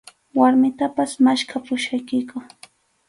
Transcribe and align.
Warmitapas 0.39 1.11
maskhapusaykiku. 1.25 2.37